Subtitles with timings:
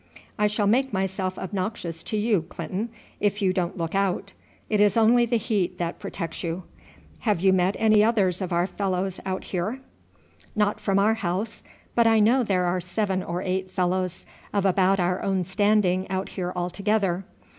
[0.39, 4.33] "I shall make myself obnoxious to you, Clinton, if you don't look out.
[4.67, 6.63] It is only the heat that protects you.
[7.19, 9.79] Have you met any others of our fellows out here?"
[10.55, 14.99] "Not from our house, but I know there are seven or eight fellows of about
[14.99, 17.23] our own standing out here altogether."